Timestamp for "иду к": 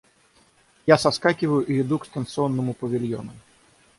1.79-2.05